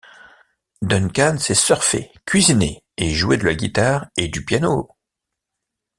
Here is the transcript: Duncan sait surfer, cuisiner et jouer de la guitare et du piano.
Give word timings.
Duncan 0.81 1.37
sait 1.37 1.53
surfer, 1.53 2.11
cuisiner 2.25 2.83
et 2.97 3.11
jouer 3.11 3.37
de 3.37 3.45
la 3.45 3.53
guitare 3.53 4.07
et 4.17 4.29
du 4.29 4.43
piano. 4.43 4.89